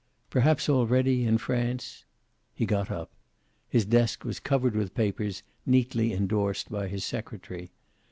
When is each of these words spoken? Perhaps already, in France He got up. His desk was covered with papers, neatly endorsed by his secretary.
Perhaps 0.31 0.67
already, 0.67 1.25
in 1.25 1.37
France 1.37 2.05
He 2.55 2.65
got 2.65 2.89
up. 2.89 3.11
His 3.69 3.85
desk 3.85 4.25
was 4.25 4.39
covered 4.39 4.75
with 4.75 4.95
papers, 4.95 5.43
neatly 5.63 6.11
endorsed 6.11 6.71
by 6.71 6.87
his 6.87 7.05
secretary. 7.05 7.69